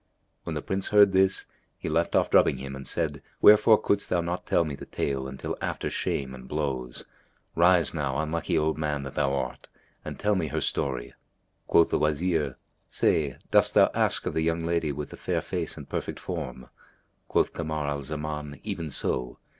[0.45, 1.45] When the Prince heard this,
[1.77, 5.27] he left off drubbing him and said, "Wherefore couldst thou not tell me the tale
[5.27, 7.05] until after shame and blows?
[7.55, 9.67] Rise now, unlucky old man that thou art,
[10.03, 11.13] and tell me her story."
[11.67, 12.57] Quoth the Wazir,
[12.89, 16.69] "Say, dost thou ask of the young lady with the fair face and perfect form?"
[17.27, 19.37] Quoth Kamar al Zaman, "Even so!